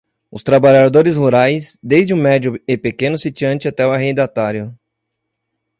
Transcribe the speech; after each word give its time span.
Os 0.31 0.41
trabalhadores 0.41 1.15
rurais, 1.15 1.77
desde 1.83 2.11
o 2.11 2.17
médio 2.17 2.59
e 2.67 2.75
pequeno 2.75 3.19
sitiante 3.19 3.67
até 3.67 3.85
o 3.85 3.91
arrendatário 3.91 4.75